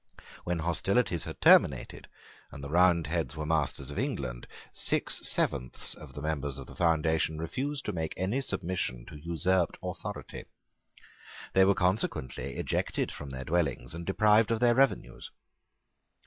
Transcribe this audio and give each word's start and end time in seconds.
When 0.45 0.57
hostilities 0.57 1.25
had 1.25 1.39
terminated, 1.41 2.07
and 2.51 2.63
the 2.63 2.71
Roundheads 2.71 3.35
were 3.35 3.45
masters 3.45 3.91
of 3.91 3.99
England, 3.99 4.47
six 4.73 5.19
sevenths 5.29 5.93
of 5.93 6.13
the 6.15 6.23
members 6.23 6.57
of 6.57 6.65
the 6.65 6.73
foundation 6.73 7.37
refused 7.37 7.85
to 7.85 7.91
make 7.91 8.15
any 8.17 8.41
submission 8.41 9.05
to 9.09 9.15
usurped 9.15 9.77
authority. 9.83 10.45
They 11.53 11.65
were 11.65 11.75
consequently 11.75 12.55
ejected 12.57 13.11
from 13.11 13.29
their 13.29 13.43
dwellings 13.45 13.93
and 13.93 14.03
deprived 14.03 14.49
of 14.49 14.59
their 14.59 14.73
revenues. 14.73 15.29